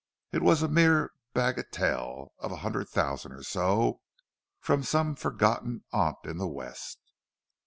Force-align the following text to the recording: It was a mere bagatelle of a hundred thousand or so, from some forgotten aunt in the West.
It 0.31 0.41
was 0.41 0.63
a 0.63 0.67
mere 0.67 1.11
bagatelle 1.35 2.31
of 2.39 2.51
a 2.51 2.55
hundred 2.65 2.89
thousand 2.89 3.33
or 3.33 3.43
so, 3.43 4.01
from 4.59 4.81
some 4.81 5.13
forgotten 5.13 5.83
aunt 5.93 6.17
in 6.23 6.37
the 6.37 6.47
West. 6.47 6.97